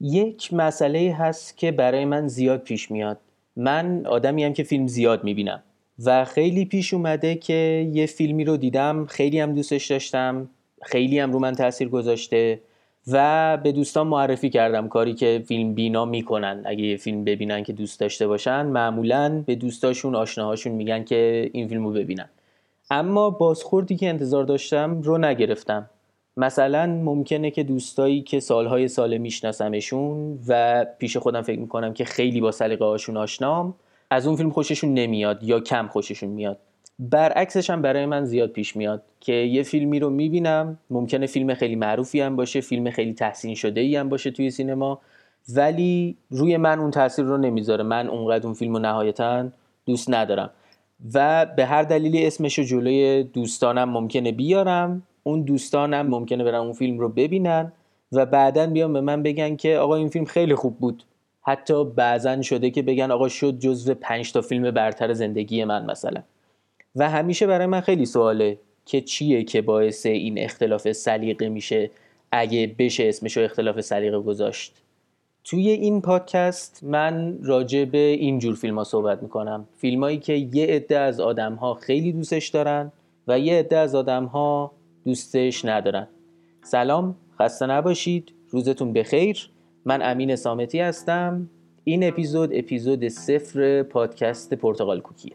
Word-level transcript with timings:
یک 0.00 0.54
مسئله 0.54 1.14
هست 1.18 1.56
که 1.56 1.72
برای 1.72 2.04
من 2.04 2.28
زیاد 2.28 2.60
پیش 2.60 2.90
میاد. 2.90 3.18
من 3.56 4.06
آدمی 4.06 4.44
هم 4.44 4.52
که 4.52 4.62
فیلم 4.62 4.86
زیاد 4.86 5.24
می‌بینم 5.24 5.62
و 6.04 6.24
خیلی 6.24 6.64
پیش 6.64 6.94
اومده 6.94 7.34
که 7.34 7.90
یه 7.92 8.06
فیلمی 8.06 8.44
رو 8.44 8.56
دیدم 8.56 9.06
خیلی 9.06 9.40
هم 9.40 9.54
دوستش 9.54 9.86
داشتم 9.90 10.48
خیلی 10.82 11.18
هم 11.18 11.32
رو 11.32 11.38
من 11.38 11.52
تاثیر 11.52 11.88
گذاشته 11.88 12.60
و 13.06 13.56
به 13.56 13.72
دوستان 13.72 14.06
معرفی 14.06 14.50
کردم 14.50 14.88
کاری 14.88 15.14
که 15.14 15.42
فیلم 15.46 15.74
بینا 15.74 16.04
می‌کنن. 16.04 16.62
اگه 16.64 16.84
یه 16.84 16.96
فیلم 16.96 17.24
ببینن 17.24 17.62
که 17.62 17.72
دوست 17.72 18.00
داشته 18.00 18.26
باشن 18.26 18.66
معمولا 18.66 19.42
به 19.46 19.54
دوستاشون 19.54 20.14
آشناهاشون 20.14 20.72
میگن 20.72 21.04
که 21.04 21.50
این 21.52 21.68
فیلم 21.68 21.86
رو 21.86 21.92
ببینن. 21.92 22.28
اما 22.90 23.30
بازخوردی 23.30 23.96
که 23.96 24.08
انتظار 24.08 24.44
داشتم 24.44 25.00
رو 25.02 25.18
نگرفتم. 25.18 25.90
مثلا 26.40 26.86
ممکنه 26.86 27.50
که 27.50 27.62
دوستایی 27.62 28.22
که 28.22 28.40
سالهای 28.40 28.88
سال 28.88 29.18
میشناسمشون 29.18 30.38
و 30.48 30.86
پیش 30.98 31.16
خودم 31.16 31.42
فکر 31.42 31.60
می‌کنم 31.60 31.92
که 31.92 32.04
خیلی 32.04 32.40
با 32.40 32.50
سلیقه 32.50 32.84
هاشون 32.84 33.16
آشنام 33.16 33.74
از 34.10 34.26
اون 34.26 34.36
فیلم 34.36 34.50
خوششون 34.50 34.94
نمیاد 34.94 35.42
یا 35.42 35.60
کم 35.60 35.86
خوششون 35.86 36.28
میاد. 36.28 36.58
برعکسش 36.98 37.70
هم 37.70 37.82
برای 37.82 38.06
من 38.06 38.24
زیاد 38.24 38.50
پیش 38.50 38.76
میاد 38.76 39.02
که 39.20 39.32
یه 39.32 39.62
فیلمی 39.62 39.98
رو 39.98 40.10
می‌بینم 40.10 40.78
ممکنه 40.90 41.26
فیلم 41.26 41.54
خیلی 41.54 41.76
معروفی 41.76 42.20
هم 42.20 42.36
باشه 42.36 42.60
فیلم 42.60 42.90
خیلی 42.90 43.14
تحسین 43.14 43.54
شده 43.54 43.80
ای 43.80 43.96
هم 43.96 44.08
باشه 44.08 44.30
توی 44.30 44.50
سینما 44.50 45.00
ولی 45.54 46.16
روی 46.30 46.56
من 46.56 46.78
اون 46.78 46.90
تاثیر 46.90 47.24
رو 47.24 47.36
نمی‌ذاره. 47.36 47.84
من 47.84 48.08
اونقدر 48.08 48.46
اون 48.46 48.54
فیلم 48.54 48.72
رو 48.72 48.78
نهایتا 48.78 49.48
دوست 49.86 50.10
ندارم. 50.10 50.50
و 51.14 51.46
به 51.56 51.66
هر 51.66 51.82
دلیلی 51.82 52.26
اسمش 52.26 52.58
رو 52.58 52.64
جلوی 52.64 53.22
دوستانم 53.22 53.90
ممکنه 53.90 54.32
بیارم 54.32 55.02
اون 55.22 55.42
دوستانم 55.42 56.06
ممکنه 56.06 56.44
برن 56.44 56.54
اون 56.54 56.72
فیلم 56.72 56.98
رو 56.98 57.08
ببینن 57.08 57.72
و 58.12 58.26
بعدا 58.26 58.66
بیان 58.66 58.92
به 58.92 59.00
من 59.00 59.22
بگن 59.22 59.56
که 59.56 59.76
آقا 59.76 59.96
این 59.96 60.08
فیلم 60.08 60.24
خیلی 60.24 60.54
خوب 60.54 60.78
بود. 60.78 61.02
حتی 61.42 61.84
بعضا 61.84 62.42
شده 62.42 62.70
که 62.70 62.82
بگن 62.82 63.10
آقا 63.10 63.28
شد 63.28 63.58
جزو 63.58 63.94
پنج 63.94 64.32
تا 64.32 64.40
فیلم 64.40 64.70
برتر 64.70 65.12
زندگی 65.12 65.64
من 65.64 65.86
مثلا. 65.86 66.22
و 66.96 67.10
همیشه 67.10 67.46
برای 67.46 67.66
من 67.66 67.80
خیلی 67.80 68.06
سواله 68.06 68.58
که 68.86 69.00
چیه 69.00 69.44
که 69.44 69.62
باعث 69.62 70.06
این 70.06 70.38
اختلاف 70.38 70.92
سلیقه 70.92 71.48
میشه 71.48 71.90
اگه 72.32 72.74
بشه 72.78 73.08
اسمش 73.08 73.36
رو 73.36 73.42
اختلاف 73.42 73.80
سلیقه 73.80 74.20
گذاشت. 74.20 74.82
توی 75.44 75.68
این 75.70 76.00
پادکست 76.00 76.84
من 76.84 77.38
راجع 77.42 77.84
به 77.84 77.98
اینجور 77.98 78.54
فیلم 78.54 78.78
ها 78.78 78.84
صحبت 78.84 79.22
می‌کنم. 79.22 79.66
فیلم 79.76 80.20
که 80.20 80.32
یه 80.32 80.66
عده 80.66 80.98
از 80.98 81.20
آدم 81.20 81.54
ها 81.54 81.74
خیلی 81.74 82.12
دوستش 82.12 82.48
دارن 82.48 82.92
و 83.28 83.38
یه 83.38 83.58
عده 83.58 83.76
از 83.76 83.94
آدم 83.94 84.24
ها 84.24 84.72
دوستش 85.04 85.64
ندارن. 85.64 86.08
سلام 86.62 87.16
خسته 87.38 87.66
نباشید. 87.66 88.32
روزتون 88.50 88.92
بخیر. 88.92 89.50
من 89.84 90.02
امین 90.02 90.36
سامتی 90.36 90.80
هستم. 90.80 91.50
این 91.84 92.08
اپیزود 92.08 92.50
اپیزود 92.54 93.08
صفر 93.08 93.82
پادکست 93.82 94.54
پرتغال 94.54 95.00
کوکیه. 95.00 95.34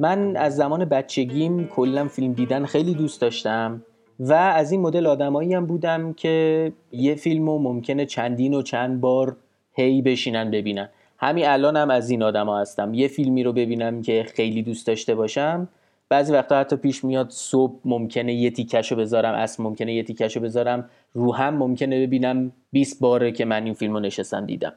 من 0.00 0.36
از 0.36 0.56
زمان 0.56 0.84
بچگیم 0.84 1.68
کلا 1.68 2.08
فیلم 2.08 2.32
دیدن 2.32 2.64
خیلی 2.64 2.94
دوست 2.94 3.20
داشتم 3.20 3.82
و 4.20 4.32
از 4.32 4.72
این 4.72 4.80
مدل 4.80 5.06
آدمایی 5.06 5.54
هم 5.54 5.66
بودم 5.66 6.12
که 6.12 6.72
یه 6.92 7.14
فیلم 7.14 7.46
رو 7.46 7.58
ممکنه 7.58 8.06
چندین 8.06 8.54
و 8.54 8.62
چند 8.62 9.00
بار 9.00 9.36
هی 9.72 10.02
بشینن 10.02 10.50
ببینن. 10.50 10.88
همین 11.18 11.46
الان 11.46 11.76
هم 11.76 11.90
از 11.90 12.10
این 12.10 12.22
آدما 12.22 12.58
هستم. 12.58 12.94
یه 12.94 13.08
فیلمی 13.08 13.42
رو 13.42 13.52
ببینم 13.52 14.02
که 14.02 14.26
خیلی 14.34 14.62
دوست 14.62 14.86
داشته 14.86 15.14
باشم. 15.14 15.68
بعضی 16.08 16.32
وقتا 16.32 16.60
حتی 16.60 16.76
پیش 16.76 17.04
میاد 17.04 17.30
صبح 17.30 17.74
ممکنه 17.84 18.34
یه 18.34 18.50
تیکش 18.50 18.92
رو 18.92 18.98
بذارم 18.98 19.34
اصل 19.34 19.62
ممکنه 19.62 19.94
یه 19.94 20.02
تیکش 20.02 20.36
رو 20.36 20.42
بذارم 20.42 20.90
رو 21.14 21.34
هم 21.34 21.56
ممکنه 21.56 22.06
ببینم 22.06 22.52
20 22.72 23.00
باره 23.00 23.32
که 23.32 23.44
من 23.44 23.64
این 23.64 23.74
فیلم 23.74 23.94
رو 23.94 24.00
نشستم 24.00 24.46
دیدم. 24.46 24.72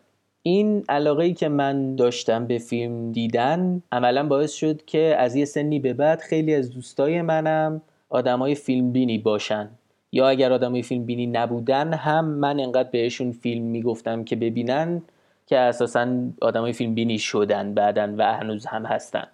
این 0.45 0.83
علاقه 0.89 1.23
ای 1.23 1.33
که 1.33 1.49
من 1.49 1.95
داشتم 1.95 2.47
به 2.47 2.57
فیلم 2.57 3.11
دیدن 3.11 3.81
عملا 3.91 4.27
باعث 4.27 4.53
شد 4.53 4.85
که 4.85 5.15
از 5.19 5.35
یه 5.35 5.45
سنی 5.45 5.79
به 5.79 5.93
بعد 5.93 6.21
خیلی 6.21 6.55
از 6.55 6.71
دوستای 6.71 7.21
منم 7.21 7.81
آدمای 8.09 8.55
فیلم 8.55 8.91
بینی 8.91 9.17
باشن. 9.17 9.69
یا 10.11 10.27
اگر 10.27 10.53
آدمای 10.53 10.81
فیلم 10.81 11.05
بینی 11.05 11.27
نبودن 11.27 11.93
هم 11.93 12.25
من 12.25 12.59
انقدر 12.59 12.89
بهشون 12.89 13.31
فیلم 13.31 13.63
می‌گفتم 13.63 14.23
که 14.23 14.35
ببینن 14.35 15.01
که 15.45 15.57
اساسا 15.57 16.07
آدمای 16.41 16.73
فیلم 16.73 16.95
بینی 16.95 17.17
شدن 17.17 17.73
بعدن 17.73 18.15
و 18.15 18.33
هنوز 18.33 18.65
هم 18.65 18.85
هستن. 18.85 19.27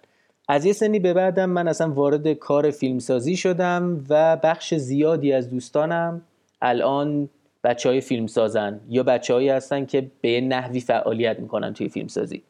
از 0.48 0.64
یه 0.64 0.72
سنی 0.72 0.98
به 0.98 1.14
بعدم 1.14 1.50
من 1.50 1.68
اصلا 1.68 1.92
وارد 1.92 2.32
کار 2.32 2.70
فیلمسازی 2.70 3.36
شدم 3.36 4.04
و 4.08 4.36
بخش 4.36 4.74
زیادی 4.74 5.32
از 5.32 5.50
دوستانم 5.50 6.22
الان 6.62 7.28
بچه 7.64 7.88
های 7.88 8.00
فیلم 8.00 8.26
سازن 8.26 8.80
یا 8.88 9.02
بچه 9.02 9.34
هایی 9.34 9.48
هستن 9.48 9.86
که 9.86 10.10
به 10.20 10.40
نحوی 10.40 10.80
فعالیت 10.80 11.40
می‌کنن 11.40 11.74
توی 11.74 11.88
فیلم 11.88 12.08
سازی 12.08 12.42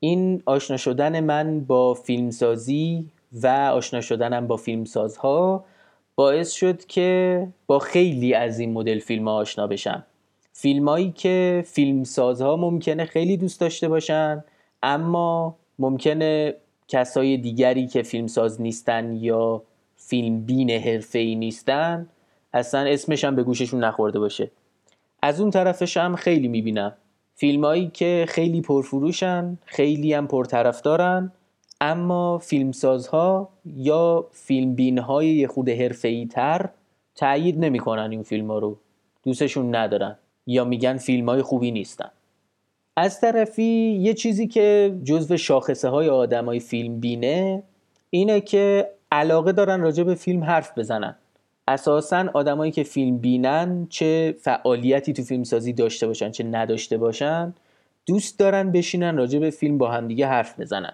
این 0.00 0.42
آشنا 0.46 0.76
شدن 0.76 1.20
من 1.20 1.60
با 1.60 1.94
فیلمسازی 1.94 3.06
و 3.32 3.46
آشنا 3.46 4.00
شدنم 4.00 4.46
با 4.46 4.56
فیلمسازها 4.56 5.64
باعث 6.14 6.52
شد 6.52 6.84
که 6.84 7.48
با 7.66 7.78
خیلی 7.78 8.34
از 8.34 8.58
این 8.58 8.72
مدل 8.72 8.98
فیلم 8.98 9.28
ها 9.28 9.34
آشنا 9.34 9.66
بشم. 9.66 10.04
فیلمایی 10.52 11.10
که 11.10 11.64
فیلمسازها 11.66 12.56
ممکنه 12.56 13.04
خیلی 13.04 13.36
دوست 13.36 13.60
داشته 13.60 13.88
باشن 13.88 14.44
اما 14.82 15.56
ممکنه 15.78 16.54
کسای 16.88 17.36
دیگری 17.36 17.86
که 17.86 18.02
فیلمساز 18.02 18.60
نیستن 18.60 19.12
یا 19.12 19.62
فیلم 19.96 20.40
بین 20.40 20.70
حرفه‌ای 20.70 21.34
نیستن 21.34 22.08
اصلا 22.56 22.80
اسمش 22.80 23.24
هم 23.24 23.36
به 23.36 23.42
گوششون 23.42 23.84
نخورده 23.84 24.18
باشه. 24.18 24.50
از 25.22 25.40
اون 25.40 25.50
طرفش 25.50 25.96
هم 25.96 26.16
خیلی 26.16 26.48
می‌بینم. 26.48 26.92
فیلمایی 27.34 27.90
که 27.94 28.24
خیلی 28.28 28.60
پرفروشن 28.60 29.58
خیلی 29.64 30.12
هم 30.12 30.26
پرطرفدارن 30.26 31.32
اما 31.80 32.38
فیلمسازها 32.38 33.48
یا 33.76 34.26
فیلم 34.32 34.98
های 34.98 35.28
یه 35.28 35.46
خود 35.46 35.68
حرفه‌ای 35.68 36.26
تر 36.26 36.68
تأیید 37.14 37.58
نمی‌کنن 37.58 38.10
این 38.10 38.22
فیلم 38.22 38.50
ها 38.50 38.58
رو. 38.58 38.76
دوستشون 39.24 39.74
ندارن 39.74 40.16
یا 40.46 40.64
میگن 40.64 40.96
فیلم 40.96 41.28
های 41.28 41.42
خوبی 41.42 41.70
نیستن. 41.70 42.10
از 42.96 43.20
طرفی 43.20 43.98
یه 44.00 44.14
چیزی 44.14 44.46
که 44.46 44.98
جزو 45.04 45.36
شاخصه 45.36 45.88
های 45.88 46.08
آدم 46.08 46.44
های 46.44 46.60
فیلم 46.60 47.00
بینه 47.00 47.62
اینه 48.10 48.40
که 48.40 48.90
علاقه 49.12 49.52
دارن 49.52 49.80
راجع 49.80 50.04
به 50.04 50.14
فیلم 50.14 50.44
حرف 50.44 50.78
بزنن. 50.78 51.16
اساسا 51.68 52.30
آدمایی 52.34 52.72
که 52.72 52.82
فیلم 52.82 53.18
بینن 53.18 53.86
چه 53.90 54.34
فعالیتی 54.40 55.12
تو 55.12 55.22
فیلم 55.22 55.44
سازی 55.44 55.72
داشته 55.72 56.06
باشن 56.06 56.30
چه 56.30 56.44
نداشته 56.44 56.96
باشن 56.96 57.54
دوست 58.06 58.38
دارن 58.38 58.72
بشینن 58.72 59.16
راجع 59.16 59.38
به 59.38 59.50
فیلم 59.50 59.78
با 59.78 59.90
همدیگه 59.90 60.26
حرف 60.26 60.60
بزنن. 60.60 60.92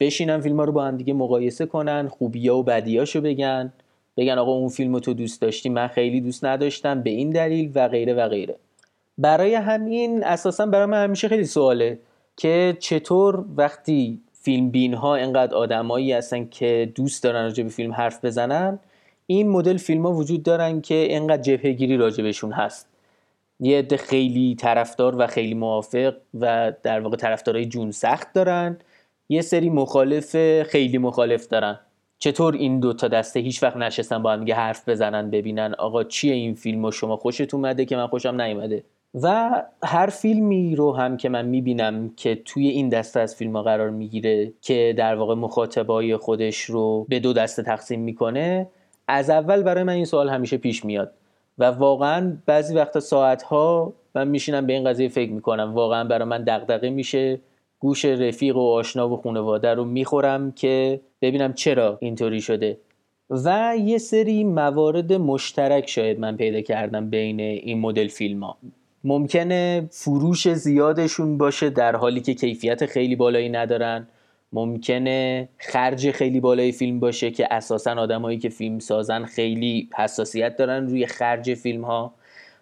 بشینن 0.00 0.40
فیلم 0.40 0.56
ها 0.56 0.64
رو 0.64 0.72
با 0.72 0.84
همدیگه 0.84 1.12
مقایسه 1.12 1.66
کنن 1.66 2.08
خوبیا 2.08 2.56
و 2.56 2.62
بدیاشو 2.62 3.20
بگن. 3.20 3.72
بگن 4.16 4.38
آقا 4.38 4.52
اون 4.52 4.68
فیلم 4.68 4.98
تو 4.98 5.14
دوست 5.14 5.40
داشتی 5.40 5.68
من 5.68 5.88
خیلی 5.88 6.20
دوست 6.20 6.44
نداشتم 6.44 7.02
به 7.02 7.10
این 7.10 7.30
دلیل 7.30 7.72
و 7.74 7.88
غیره 7.88 8.14
و 8.14 8.28
غیره. 8.28 8.56
برای 9.18 9.54
همین 9.54 10.24
اساسا 10.24 10.66
برای 10.66 10.86
من 10.86 11.04
همیشه 11.04 11.28
خیلی 11.28 11.44
سواله 11.44 11.98
که 12.36 12.76
چطور 12.80 13.44
وقتی 13.56 14.20
فیلم 14.32 14.70
بین 14.70 14.94
ها 14.94 15.16
انقدر 15.16 15.54
آدمایی 15.54 16.12
هستن 16.12 16.48
که 16.48 16.92
دوست 16.94 17.22
دارن 17.22 17.42
راجع 17.42 17.62
به 17.62 17.70
فیلم 17.70 17.92
حرف 17.92 18.24
بزنن 18.24 18.78
این 19.30 19.48
مدل 19.48 19.76
فیلم 19.76 20.06
ها 20.06 20.12
وجود 20.12 20.42
دارن 20.42 20.80
که 20.80 21.06
انقدر 21.10 21.42
جبهگیری 21.42 21.96
راجبشون 21.96 22.52
هست. 22.52 22.88
یه 23.60 23.78
عده 23.78 23.96
خیلی 23.96 24.54
طرفدار 24.54 25.16
و 25.18 25.26
خیلی 25.26 25.54
موافق 25.54 26.14
و 26.40 26.72
در 26.82 27.00
واقع 27.00 27.16
طرفدارای 27.16 27.66
جون 27.66 27.90
سخت 27.90 28.32
دارن. 28.32 28.78
یه 29.28 29.42
سری 29.42 29.70
مخالف 29.70 30.62
خیلی 30.62 30.98
مخالف 30.98 31.46
دارن. 31.46 31.80
چطور 32.18 32.54
این 32.54 32.80
دو 32.80 32.92
تا 32.92 33.08
دسته 33.08 33.40
هیچ 33.40 33.62
وقت 33.62 33.76
نشستن 33.76 34.22
با 34.22 34.32
هم 34.32 34.40
دیگه 34.40 34.54
حرف 34.54 34.88
بزنن 34.88 35.30
ببینن 35.30 35.74
آقا 35.78 36.04
چیه 36.04 36.34
این 36.34 36.54
فیلم 36.54 36.84
و 36.84 36.90
شما 36.90 37.16
خوشت 37.16 37.54
اومده 37.54 37.84
که 37.84 37.96
من 37.96 38.06
خوشم 38.06 38.40
نیومده؟ 38.40 38.84
و 39.22 39.50
هر 39.82 40.06
فیلمی 40.06 40.76
رو 40.76 40.92
هم 40.92 41.16
که 41.16 41.28
من 41.28 41.46
می‌بینم 41.46 42.12
که 42.16 42.34
توی 42.44 42.68
این 42.68 42.88
دسته 42.88 43.20
از 43.20 43.36
فیلم 43.36 43.56
ها 43.56 43.62
قرار 43.62 43.90
می‌گیره 43.90 44.52
که 44.62 44.94
در 44.96 45.14
واقع 45.14 45.34
مخاطبای 45.34 46.16
خودش 46.16 46.62
رو 46.62 47.06
به 47.08 47.20
دو 47.20 47.32
دسته 47.32 47.62
تقسیم 47.62 48.00
می‌کنه 48.00 48.68
از 49.08 49.30
اول 49.30 49.62
برای 49.62 49.84
من 49.84 49.92
این 49.92 50.04
سوال 50.04 50.28
همیشه 50.28 50.56
پیش 50.56 50.84
میاد 50.84 51.12
و 51.58 51.64
واقعا 51.64 52.36
بعضی 52.46 52.74
وقتا 52.74 53.00
ساعتها 53.00 53.92
من 54.14 54.28
میشینم 54.28 54.66
به 54.66 54.72
این 54.72 54.84
قضیه 54.84 55.08
فکر 55.08 55.32
می‌کنم. 55.32 55.74
واقعا 55.74 56.04
برای 56.04 56.28
من 56.28 56.44
دغدغه 56.44 56.90
میشه 56.90 57.40
گوش 57.78 58.04
رفیق 58.04 58.56
و 58.56 58.72
آشنا 58.72 59.08
و 59.08 59.16
خانواده 59.16 59.74
رو 59.74 59.84
می‌خورم 59.84 60.52
که 60.52 61.00
ببینم 61.22 61.52
چرا 61.52 61.98
اینطوری 62.00 62.40
شده. 62.40 62.78
و 63.30 63.74
یه 63.84 63.98
سری 63.98 64.44
موارد 64.44 65.12
مشترک 65.12 65.88
شاید 65.90 66.20
من 66.20 66.36
پیدا 66.36 66.60
کردم 66.60 67.10
بین 67.10 67.40
این 67.40 67.80
مدل 67.80 68.08
فیلم 68.08 68.44
ها 68.44 68.58
ممکنه 69.04 69.88
فروش 69.90 70.48
زیادشون 70.48 71.38
باشه 71.38 71.70
در 71.70 71.96
حالی 71.96 72.20
که 72.20 72.34
کیفیت 72.34 72.86
خیلی 72.86 73.16
بالایی 73.16 73.48
ندارن. 73.48 74.08
ممکنه 74.52 75.48
خرج 75.58 76.10
خیلی 76.10 76.40
بالای 76.40 76.72
فیلم 76.72 77.00
باشه 77.00 77.30
که 77.30 77.48
اساسا 77.50 77.94
آدمایی 77.94 78.38
که 78.38 78.48
فیلم 78.48 78.78
سازن 78.78 79.24
خیلی 79.24 79.88
حساسیت 79.96 80.56
دارن 80.56 80.86
روی 80.86 81.06
خرج 81.06 81.54
فیلم 81.54 81.84
ها 81.84 82.14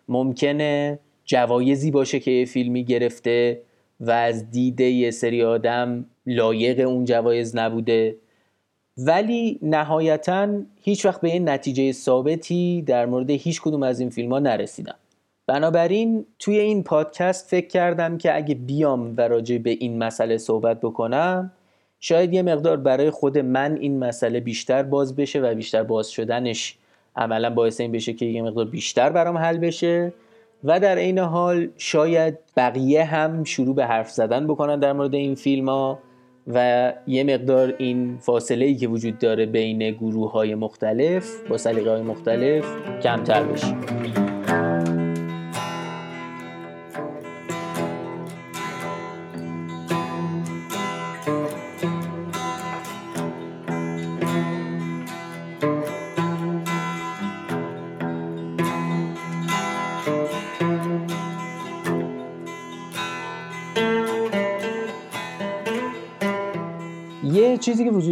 ممکنه 0.08 0.98
جوایزی 1.24 1.90
باشه 1.90 2.20
که 2.20 2.30
یه 2.30 2.44
فیلمی 2.44 2.84
گرفته 2.84 3.62
و 4.00 4.10
از 4.10 4.50
دید 4.50 4.80
یه 4.80 5.10
سری 5.10 5.42
آدم 5.42 6.06
لایق 6.26 6.88
اون 6.88 7.04
جوایز 7.04 7.56
نبوده. 7.56 8.16
ولی 8.98 9.58
نهایتا 9.62 10.48
هیچ 10.82 11.06
وقت 11.06 11.20
به 11.20 11.28
این 11.28 11.48
نتیجه 11.48 11.92
ثابتی 11.92 12.82
در 12.82 13.06
مورد 13.06 13.30
هیچ 13.30 13.62
کدوم 13.62 13.82
از 13.82 14.00
این 14.00 14.10
فیلم 14.10 14.32
ها 14.32 14.38
نرسیدم. 14.38 14.94
بنابراین 15.46 16.26
توی 16.38 16.58
این 16.58 16.82
پادکست 16.82 17.48
فکر 17.48 17.66
کردم 17.66 18.18
که 18.18 18.36
اگه 18.36 18.54
بیام 18.54 19.14
و 19.16 19.20
راجع 19.20 19.58
به 19.58 19.70
این 19.70 19.98
مسئله 19.98 20.38
صحبت 20.38 20.80
بکنم 20.80 21.52
شاید 22.00 22.34
یه 22.34 22.42
مقدار 22.42 22.76
برای 22.76 23.10
خود 23.10 23.38
من 23.38 23.76
این 23.76 23.98
مسئله 23.98 24.40
بیشتر 24.40 24.82
باز 24.82 25.16
بشه 25.16 25.40
و 25.40 25.54
بیشتر 25.54 25.82
باز 25.82 26.08
شدنش 26.10 26.76
عملا 27.16 27.50
باعث 27.50 27.80
این 27.80 27.92
بشه 27.92 28.12
که 28.12 28.26
یه 28.26 28.42
مقدار 28.42 28.64
بیشتر 28.64 29.10
برام 29.10 29.38
حل 29.38 29.58
بشه. 29.58 30.12
و 30.64 30.80
در 30.80 30.98
عین 30.98 31.18
حال 31.18 31.68
شاید 31.76 32.38
بقیه 32.56 33.04
هم 33.04 33.44
شروع 33.44 33.74
به 33.74 33.86
حرف 33.86 34.10
زدن 34.10 34.46
بکنن 34.46 34.78
در 34.80 34.92
مورد 34.92 35.14
این 35.14 35.34
فیلم 35.34 35.68
ها 35.68 35.98
و 36.46 36.92
یه 37.06 37.24
مقدار 37.24 37.74
این 37.78 38.18
فاصله 38.18 38.64
ای 38.64 38.74
که 38.74 38.88
وجود 38.88 39.18
داره 39.18 39.46
بین 39.46 39.90
گروه 39.90 40.32
های 40.32 40.54
مختلف 40.54 41.48
با 41.48 41.58
سلیقه 41.58 41.90
های 41.90 42.02
مختلف 42.02 42.64
کمتر 43.02 43.42
بشه. 43.42 44.35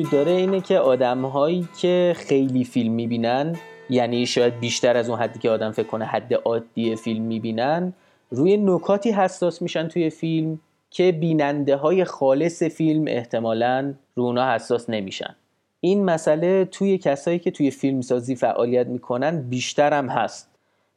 وجود 0.05 0.13
داره 0.13 0.33
اینه 0.33 0.61
که 0.61 0.79
آدم 0.79 1.25
هایی 1.25 1.69
که 1.81 2.13
خیلی 2.17 2.65
فیلم 2.65 2.93
می‌بینن 2.93 3.57
یعنی 3.91 4.27
شاید 4.27 4.61
بیشتر 4.61 4.97
از 4.97 5.11
اون 5.11 5.19
حدی 5.19 5.39
که 5.39 5.51
آدم 5.51 5.71
فکر 5.71 5.87
کنه 5.87 6.05
حد 6.05 6.35
عادی 6.35 6.97
فیلم 6.97 7.23
می‌بینن 7.23 7.93
روی 8.31 8.57
نکاتی 8.57 9.11
حساس 9.11 9.63
میشن 9.63 9.89
توی 9.89 10.11
فیلم 10.11 10.61
که 10.91 11.13
بیننده 11.13 11.77
های 11.77 12.05
خالص 12.05 12.63
فیلم 12.63 13.05
احتمالا 13.09 13.95
رو 14.17 14.25
اونا 14.25 14.55
حساس 14.55 14.91
نمیشن. 14.91 15.37
این 15.81 16.05
مسئله 16.05 16.65
توی 16.65 16.99
کسایی 16.99 17.39
که 17.39 17.51
توی 17.51 17.71
فیلمسازی 17.71 18.37
فعالیت 18.37 18.87
می‌کنن 18.87 19.43
بیشتر 19.43 19.93
هم 19.93 20.09
هست. 20.09 20.54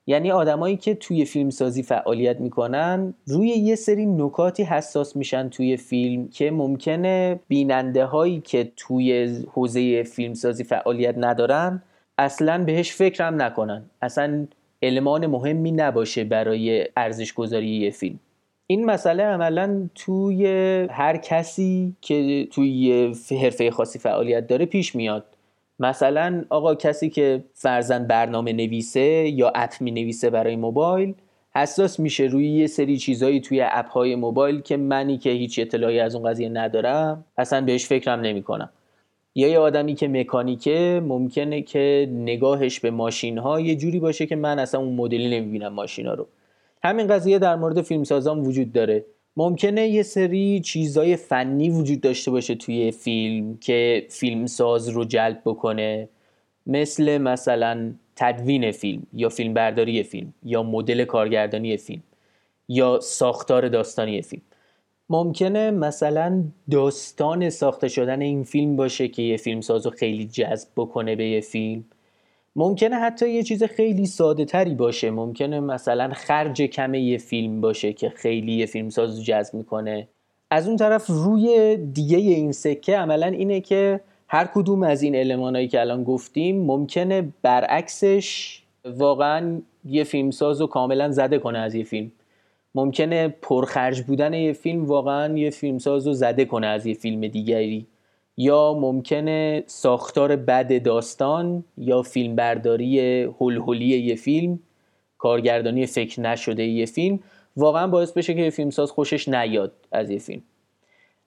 یعنی 0.07 0.31
آدمایی 0.31 0.77
که 0.77 0.95
توی 0.95 1.25
فیلم 1.25 1.49
سازی 1.49 1.83
فعالیت 1.83 2.39
می‌کنن 2.39 3.13
روی 3.25 3.47
یه 3.47 3.75
سری 3.75 4.05
نکاتی 4.05 4.63
حساس 4.63 5.15
میشن 5.15 5.49
توی 5.49 5.77
فیلم 5.77 6.27
که 6.27 6.51
ممکنه 6.51 7.39
بیننده 7.47 8.05
هایی 8.05 8.41
که 8.41 8.71
توی 8.75 9.39
حوزه 9.51 10.03
فیلم 10.03 10.33
سازی 10.33 10.63
فعالیت 10.63 11.15
ندارن 11.17 11.83
اصلا 12.17 12.63
بهش 12.63 12.91
فکرم 12.91 13.41
نکنن. 13.41 13.83
اصلا 14.01 14.47
علمان 14.81 15.27
مهمی 15.27 15.71
نباشه 15.71 16.23
برای 16.23 16.85
ارزش 16.97 17.33
گذاری 17.33 17.69
یه 17.69 17.91
فیلم. 17.91 18.19
این 18.67 18.85
مسئله 18.85 19.23
عملا 19.23 19.89
توی 19.95 20.45
هر 20.91 21.17
کسی 21.17 21.95
که 22.01 22.47
توی 22.51 23.13
حرفه 23.41 23.71
خاصی 23.71 23.99
فعالیت 23.99 24.47
داره 24.47 24.65
پیش 24.65 24.95
میاد. 24.95 25.36
مثلا 25.79 26.45
آقا 26.49 26.75
کسی 26.75 27.09
که 27.09 27.43
فرزن 27.53 28.07
برنامه 28.07 28.53
نویسه 28.53 29.01
یا 29.29 29.51
اپ 29.55 29.71
می 29.79 29.91
نویسه 29.91 30.29
برای 30.29 30.55
موبایل 30.55 31.13
حساس 31.55 31.99
میشه 31.99 32.23
روی 32.23 32.47
یه 32.47 32.67
سری 32.67 32.97
چیزایی 32.97 33.41
توی 33.41 33.61
اپ 33.61 33.89
های 33.89 34.15
موبایل 34.15 34.61
که 34.61 34.77
منی 34.77 35.17
که 35.17 35.29
هیچ 35.29 35.59
اطلاعی 35.59 35.99
از 35.99 36.15
اون 36.15 36.29
قضیه 36.29 36.49
ندارم 36.49 37.25
اصلا 37.37 37.61
بهش 37.61 37.85
فکرم 37.85 38.19
نمی 38.19 38.43
کنم. 38.43 38.69
یا 39.35 39.47
یه 39.47 39.59
آدمی 39.59 39.95
که 39.95 40.07
مکانیکه 40.07 41.01
ممکنه 41.05 41.61
که 41.61 42.09
نگاهش 42.11 42.79
به 42.79 42.91
ماشین 42.91 43.37
ها 43.37 43.59
یه 43.59 43.75
جوری 43.75 43.99
باشه 43.99 44.25
که 44.25 44.35
من 44.35 44.59
اصلا 44.59 44.81
اون 44.81 44.95
مدلی 44.95 45.39
نمی‌بینم 45.39 45.73
ماشین 45.73 46.07
ها 46.07 46.13
رو 46.13 46.27
همین 46.83 47.07
قضیه 47.07 47.39
در 47.39 47.55
مورد 47.55 47.81
فیلمسازان 47.81 48.39
وجود 48.39 48.73
داره 48.73 49.05
ممکنه 49.37 49.87
یه 49.87 50.03
سری 50.03 50.59
چیزای 50.59 51.15
فنی 51.15 51.69
وجود 51.69 52.01
داشته 52.01 52.31
باشه 52.31 52.55
توی 52.55 52.91
فیلم 52.91 53.57
که 53.57 54.07
فیلمساز 54.09 54.89
رو 54.89 55.05
جلب 55.05 55.41
بکنه. 55.45 56.09
مثل 56.67 57.17
مثلا 57.17 57.93
تدوین 58.15 58.71
فیلم 58.71 59.07
یا 59.13 59.29
فیلم 59.29 59.53
برداری 59.53 60.03
فیلم 60.03 60.33
یا 60.43 60.63
مدل 60.63 61.05
کارگردانی 61.05 61.77
فیلم 61.77 62.03
یا 62.67 62.99
ساختار 62.99 63.69
داستانی 63.69 64.21
فیلم. 64.21 64.41
ممکنه 65.09 65.71
مثلا 65.71 66.43
داستان 66.71 67.49
ساخته 67.49 67.87
شدن 67.87 68.21
این 68.21 68.43
فیلم 68.43 68.75
باشه 68.75 69.07
که 69.07 69.21
یه 69.21 69.37
فیلمساز 69.37 69.85
رو 69.85 69.91
خیلی 69.91 70.25
جذب 70.27 70.69
بکنه 70.75 71.15
به 71.15 71.27
یه 71.27 71.41
فیلم. 71.41 71.85
ممکنه 72.57 72.95
حتی 72.95 73.29
یه 73.29 73.43
چیز 73.43 73.63
خیلی 73.63 74.05
ساده 74.05 74.45
تری 74.45 74.75
باشه. 74.75 75.11
ممکنه 75.11 75.59
مثلا 75.59 76.09
خرج 76.13 76.61
کم 76.61 76.93
یه 76.93 77.17
فیلم 77.17 77.61
باشه 77.61 77.93
که 77.93 78.09
خیلی 78.09 78.53
یه 78.53 78.65
فیلم 78.65 78.89
ساز 78.89 79.25
جذب 79.25 79.53
می‌کنه. 79.53 80.07
از 80.51 80.67
اون 80.67 80.77
طرف 80.77 81.07
روی 81.07 81.77
دیگه 81.93 82.17
این 82.17 82.51
سکه 82.51 82.97
عملا 82.97 83.27
اینه 83.27 83.61
که 83.61 83.99
هر 84.27 84.45
کدوم 84.45 84.83
از 84.83 85.01
این 85.01 85.15
المانایی 85.15 85.67
که 85.67 85.79
الان 85.79 86.03
گفتیم 86.03 86.65
ممکنه 86.65 87.33
برعکسش 87.41 88.59
واقعا 88.85 89.61
یه 89.85 90.03
فیلمساز 90.03 90.61
رو 90.61 90.67
کاملا 90.67 91.11
زده 91.11 91.39
کنه 91.39 91.59
از 91.59 91.75
یه 91.75 91.83
فیلم. 91.83 92.11
ممکنه 92.75 93.27
پرخرج 93.27 94.01
بودن 94.01 94.33
یه 94.33 94.53
فیلم 94.53 94.85
واقعا 94.85 95.37
یه 95.37 95.49
فیلمساز 95.49 96.07
رو 96.07 96.13
زده 96.13 96.45
کنه 96.45 96.67
از 96.67 96.85
یه 96.85 96.93
فیلم 96.93 97.27
دیگری. 97.27 97.85
یا 98.37 98.73
ممکنه 98.73 99.63
ساختار 99.67 100.35
بد 100.35 100.83
داستان 100.83 101.63
یا 101.77 102.01
فیلمبرداری 102.01 103.23
هلهلی 103.39 103.85
یه 103.85 104.15
فیلم 104.15 104.59
کارگردانی 105.17 105.85
فکر 105.85 106.21
نشده 106.21 106.63
یه 106.63 106.85
فیلم 106.85 107.19
واقعا 107.57 107.87
باعث 107.87 108.11
بشه 108.11 108.33
که 108.33 108.49
فیلمساز 108.49 108.91
خوشش 108.91 109.27
نیاد 109.27 109.71
از 109.91 110.09
یه 110.09 110.19
فیلم. 110.19 110.41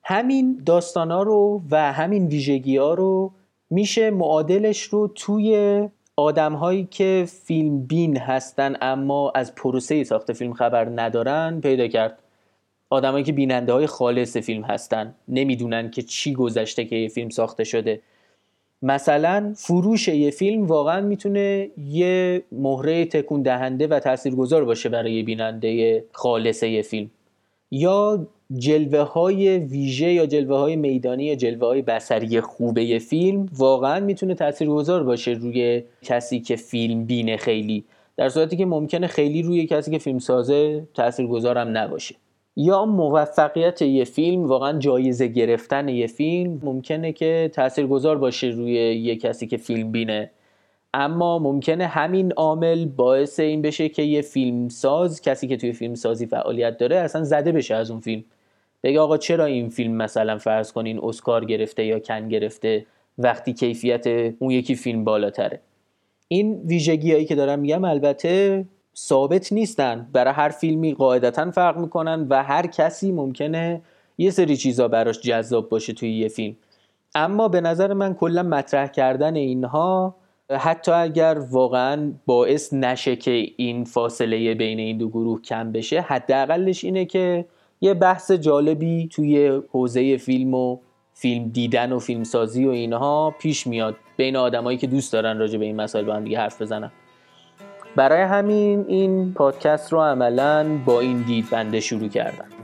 همین 0.03 0.61
داستان 0.65 1.11
رو 1.11 1.61
و 1.71 1.93
همین 1.93 2.27
ویژگی 2.27 2.77
ها 2.77 2.93
رو 2.93 3.31
میشه 3.69 4.09
معادلش 4.09 4.81
رو 4.81 5.07
توی 5.15 5.81
آدم 6.15 6.53
هایی 6.53 6.87
که 6.91 7.25
فیلم 7.27 7.85
بین 7.85 8.17
هستن 8.17 8.75
اما 8.81 9.31
از 9.35 9.55
پروسه 9.55 10.03
ساخت 10.03 10.33
فیلم 10.33 10.53
خبر 10.53 10.89
ندارن 10.95 11.61
پیدا 11.61 11.87
کرد. 11.87 12.23
آدمایی 12.91 13.23
که 13.23 13.31
بیننده 13.31 13.73
های 13.73 13.87
خالص 13.87 14.37
فیلم 14.37 14.63
هستن 14.63 15.15
نمی‌دونن 15.27 15.91
که 15.91 16.01
چی 16.01 16.33
گذشته 16.33 16.85
که 16.85 16.95
یه 16.95 17.07
فیلم 17.07 17.29
ساخته 17.29 17.63
شده. 17.63 18.01
مثلا 18.81 19.53
فروش 19.55 20.07
یه 20.07 20.31
فیلم 20.31 20.65
واقعا 20.67 21.01
می‌تونه 21.01 21.69
یه 21.77 22.43
مهره 22.51 23.05
تکون 23.05 23.41
دهنده 23.41 23.87
و 23.87 23.99
تاثیرگذار 23.99 24.65
باشه 24.65 24.89
برای 24.89 25.23
بیننده 25.23 26.03
خالص 26.11 26.63
یه 26.63 26.81
فیلم. 26.81 27.11
یا 27.71 28.27
جلوه 28.57 28.99
های 28.99 29.57
ویژه 29.57 30.13
یا 30.13 30.25
جلوه 30.25 30.57
های 30.57 30.75
میدانی 30.75 31.23
یا 31.23 31.35
جلوه 31.35 31.67
های 31.67 31.81
بسری 31.81 32.41
خوبه 32.41 32.83
یه 32.83 32.99
فیلم 32.99 33.49
واقعا 33.57 33.99
می‌تونه 33.99 34.35
تاثیرگذار 34.35 35.03
باشه 35.03 35.31
روی 35.31 35.83
کسی 36.01 36.39
که 36.39 36.55
فیلم 36.55 37.05
بینه 37.05 37.37
خیلی. 37.37 37.83
در 38.17 38.29
صورتی 38.29 38.57
که 38.57 38.65
ممکنه 38.65 39.07
خیلی 39.07 39.41
روی 39.41 39.65
کسی 39.65 39.91
که 39.91 39.97
فیلم 39.97 40.19
سازه 40.19 40.87
تاثیرگذارم 40.93 41.77
نباشه. 41.77 42.15
یا 42.55 42.85
موفقیت 42.85 43.81
یه 43.81 44.03
فیلم 44.03 44.45
واقعا 44.45 44.79
جایزه 44.79 45.27
گرفتن 45.27 45.87
یه 45.87 46.07
فیلم. 46.07 46.59
ممکنه 46.63 47.11
که 47.11 47.51
تاثیرگذار 47.53 48.17
باشه 48.17 48.47
روی 48.47 48.73
یه 48.73 49.15
کسی 49.15 49.47
که 49.47 49.57
فیلم 49.57 49.91
بینه. 49.91 50.31
اما 50.93 51.39
ممکنه 51.39 51.87
همین 51.87 52.31
عامل 52.31 52.85
باعث 52.85 53.39
این 53.39 53.61
بشه 53.61 53.89
که 53.89 54.01
یه 54.01 54.21
فیلم 54.21 54.69
ساز 54.69 55.21
کسی 55.21 55.47
که 55.47 55.57
توی 55.57 55.73
فیلم 55.73 55.95
سازی 55.95 56.25
فعالیت 56.25 56.77
داره 56.77 56.95
اصلا 56.95 57.23
زده 57.23 57.51
بشه 57.51 57.75
از 57.75 57.91
اون 57.91 57.99
فیلم. 57.99 58.23
بگه 58.83 58.99
آقا 58.99 59.17
چرا 59.17 59.45
این 59.45 59.69
فیلم 59.69 59.93
مثلا 59.93 60.37
فرض 60.37 60.71
کنین 60.71 60.99
اسکار 61.03 61.45
گرفته 61.45 61.85
یا 61.85 61.99
کن 61.99 62.27
گرفته؟ 62.27 62.85
وقتی 63.17 63.53
کیفیت 63.53 64.07
اون 64.39 64.51
یکی 64.51 64.75
فیلم 64.75 65.03
بالاتره. 65.03 65.59
این 66.27 66.61
ویژگی 66.65 67.11
هایی 67.11 67.25
که 67.25 67.35
دارم 67.35 67.59
میگم 67.59 67.83
البته 67.83 68.65
ثابت 68.97 69.53
نیستن. 69.53 70.09
برای 70.13 70.33
هر 70.33 70.49
فیلمی 70.49 70.93
قاعدتا 70.93 71.51
فرق 71.51 71.77
می‌کنن 71.77 72.27
و 72.29 72.43
هر 72.43 72.67
کسی 72.67 73.11
ممکنه 73.11 73.81
یه 74.17 74.31
سری 74.31 74.57
چیزا 74.57 74.87
براش 74.87 75.19
جذاب 75.19 75.69
باشه 75.69 75.93
توی 75.93 76.13
یه 76.13 76.27
فیلم. 76.27 76.55
اما 77.15 77.47
به 77.47 77.61
نظر 77.61 77.93
من 77.93 78.13
کلا 78.13 78.43
مطرح 78.43 78.87
کردن 78.87 79.35
اینها 79.35 80.15
حتی 80.51 80.91
اگر 80.91 81.41
واقعا 81.51 82.11
باعث 82.25 82.73
نشه 82.73 83.15
که 83.15 83.45
این 83.57 83.83
فاصله 83.83 84.53
بین 84.53 84.79
این 84.79 84.97
دو 84.97 85.09
گروه 85.09 85.41
کم 85.41 85.71
بشه 85.71 86.01
حداقلش 86.01 86.83
اینه 86.83 87.05
که 87.05 87.45
یه 87.81 87.93
بحث 87.93 88.31
جالبی 88.31 89.07
توی 89.07 89.61
حوزه 89.71 90.17
فیلم 90.17 90.53
و 90.53 90.77
فیلم 91.13 91.49
دیدن 91.49 91.91
و 91.91 91.99
فیلم 91.99 92.23
سازی 92.23 92.65
و 92.65 92.69
اینها 92.69 93.35
پیش 93.39 93.67
میاد. 93.67 93.95
بین 94.17 94.35
آدمایی 94.35 94.77
که 94.77 94.87
دوست 94.87 95.13
دارن 95.13 95.37
راجع 95.37 95.59
به 95.59 95.65
این 95.65 95.75
مسائل 95.75 96.05
با 96.05 96.13
هم 96.13 96.23
دیگه 96.23 96.39
حرف 96.39 96.61
بزنن. 96.61 96.91
برای 97.95 98.21
همین 98.21 98.85
این 98.87 99.33
پادکست 99.33 99.93
رو 99.93 100.01
عملا 100.01 100.79
با 100.85 100.99
این 100.99 101.21
دید 101.21 101.49
بنده 101.49 101.79
شروع 101.79 102.07
کردم. 102.07 102.60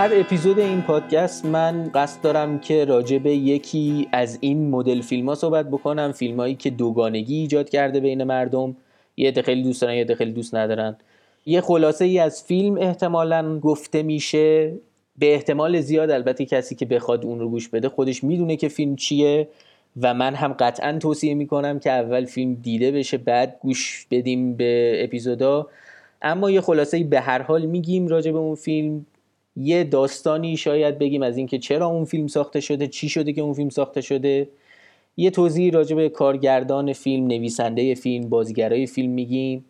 هر 0.00 0.10
اپیزود 0.14 0.58
این 0.58 0.82
پادکست 0.82 1.46
من 1.46 1.90
قصد 1.94 2.22
دارم 2.22 2.58
که 2.58 2.84
راجع 2.84 3.18
به 3.18 3.34
یکی 3.34 4.08
از 4.12 4.38
این 4.40 4.70
مدل 4.70 5.00
فیلم 5.00 5.28
ها 5.28 5.34
صحبت 5.34 5.68
بکنم. 5.68 6.12
فیلم 6.12 6.40
هایی 6.40 6.54
که 6.54 6.70
دوگانگی 6.70 7.36
ایجاد 7.36 7.68
کرده 7.68 8.00
بین 8.00 8.24
مردم. 8.24 8.76
یه 9.16 9.28
عده 9.28 9.42
خیلی 9.42 9.62
دوست 9.62 9.82
دارن 9.82 9.94
یه 9.94 10.00
عده 10.00 10.14
خیلی 10.14 10.32
دوست 10.32 10.54
ندارن. 10.54 10.96
یه 11.46 11.60
خلاصه 11.60 12.04
ای 12.04 12.18
از 12.18 12.42
فیلم 12.42 12.76
احتمالا 12.76 13.58
گفته 13.58 14.02
میشه. 14.02 14.72
به 15.18 15.34
احتمال 15.34 15.80
زیاد 15.80 16.10
البته 16.10 16.44
کسی 16.44 16.74
که 16.74 16.86
بخواد 16.86 17.24
اون 17.24 17.38
رو 17.38 17.48
گوش 17.48 17.68
بده 17.68 17.88
خودش 17.88 18.24
می‌دونه 18.24 18.56
که 18.56 18.68
فیلم 18.68 18.96
چیه 18.96 19.48
و 20.02 20.14
من 20.14 20.34
هم 20.34 20.52
قطعا 20.52 20.98
توصیه 20.98 21.34
می‌کنم 21.34 21.78
که 21.78 21.90
اول 21.90 22.24
فیلم 22.24 22.54
دیده 22.54 22.92
بشه 22.92 23.18
بعد 23.18 23.56
گوش 23.62 24.06
بدیم 24.10 24.54
به 24.54 25.00
اپیزودا. 25.04 25.66
اما 26.22 26.50
یه 26.50 26.60
خلاصه 26.60 27.04
به 27.04 27.20
هر 27.20 27.42
حال 27.42 27.66
میگیم 27.66 28.06
راجع 28.06 28.32
به 28.32 28.38
اون 28.38 28.54
فیلم. 28.54 29.06
یه 29.56 29.84
داستانی 29.84 30.56
شاید 30.56 30.98
بگیم 30.98 31.22
از 31.22 31.36
اینکه 31.36 31.58
چرا 31.58 31.86
اون 31.86 32.04
فیلم 32.04 32.26
ساخته 32.26 32.60
شده 32.60 32.88
چی 32.88 33.08
شده 33.08 33.32
که 33.32 33.40
اون 33.40 33.54
فیلم 33.54 33.68
ساخته 33.68 34.00
شده. 34.00 34.48
یه 35.16 35.30
توضیح 35.30 35.72
راجع 35.72 35.96
به 35.96 36.08
کارگردان 36.08 36.92
فیلم 36.92 37.26
نویسنده 37.26 37.94
فیلم 37.94 38.28
بازیگرای 38.28 38.86
فیلم 38.86 39.10
میگیم 39.10 39.64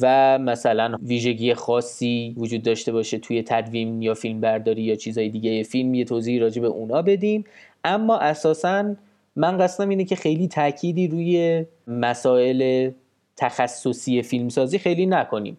و 0.00 0.38
مثلا 0.38 0.98
ویژگی 1.02 1.54
خاصی 1.54 2.34
وجود 2.36 2.62
داشته 2.62 2.92
باشه 2.92 3.18
توی 3.18 3.42
تدوین 3.42 4.02
یا 4.02 4.14
فیلم 4.14 4.40
برداری 4.40 4.82
یا 4.82 4.94
چیزای 4.94 5.28
دیگه. 5.28 5.62
فیلم 5.62 5.94
یه 5.94 6.04
توضیح 6.04 6.40
راجع 6.40 6.62
به 6.62 6.68
اونا 6.68 7.02
بدیم. 7.02 7.44
اما 7.84 8.18
اساسا 8.18 8.94
من 9.36 9.58
قصدم 9.58 9.88
اینه 9.88 10.04
که 10.04 10.16
خیلی 10.16 10.48
تأکیدی 10.48 11.08
روی 11.08 11.64
مسائل 11.86 12.90
تخصصی 13.36 14.22
فیلمسازی 14.22 14.78
خیلی 14.78 15.06
نکنیم. 15.06 15.56